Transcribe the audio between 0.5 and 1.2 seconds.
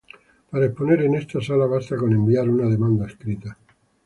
exponer en